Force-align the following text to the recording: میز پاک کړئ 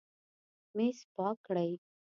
میز 0.75 0.97
پاک 1.15 1.37
کړئ 1.47 1.71